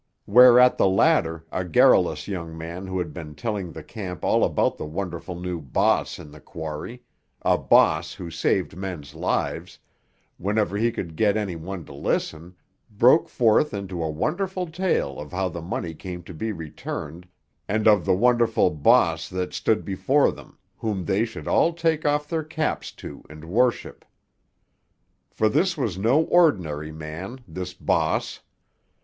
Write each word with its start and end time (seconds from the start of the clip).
Whereat 0.25 0.79
the 0.79 0.87
latter, 0.87 1.45
a 1.51 1.63
garrulous 1.63 2.27
young 2.27 2.57
man 2.57 2.87
who 2.87 2.97
had 2.97 3.13
been 3.13 3.35
telling 3.35 3.71
the 3.71 3.83
camp 3.83 4.25
all 4.25 4.43
about 4.43 4.75
the 4.75 4.85
wonderful 4.87 5.35
new 5.35 5.61
"bahss" 5.61 6.17
in 6.17 6.31
the 6.31 6.39
quarry—a 6.39 7.57
"bahss" 7.59 8.15
who 8.15 8.31
saved 8.31 8.75
men's 8.75 9.13
lives—whenever 9.13 10.75
he 10.75 10.91
could 10.91 11.15
get 11.15 11.37
any 11.37 11.55
one 11.55 11.85
to 11.85 11.93
listen, 11.93 12.55
broke 12.89 13.29
forth 13.29 13.75
into 13.75 14.01
a 14.01 14.09
wonderful 14.09 14.65
tale 14.65 15.19
of 15.19 15.31
how 15.31 15.47
the 15.49 15.61
money 15.61 15.93
came 15.93 16.23
to 16.23 16.33
be 16.33 16.51
returned, 16.51 17.27
and 17.67 17.87
of 17.87 18.03
the 18.03 18.15
wonderful 18.15 18.71
"bahss" 18.71 19.29
that 19.29 19.53
stood 19.53 19.85
before 19.85 20.31
them, 20.31 20.57
whom 20.77 21.05
they 21.05 21.25
should 21.25 21.47
all 21.47 21.73
take 21.73 22.07
off 22.07 22.27
their 22.27 22.43
caps 22.43 22.91
to 22.91 23.23
and 23.29 23.45
worship. 23.45 24.03
For 25.29 25.47
this 25.47 25.77
was 25.77 25.95
no 25.99 26.23
ordinary 26.23 26.91
man, 26.91 27.41
this 27.47 27.75
"bahss." 27.75 28.39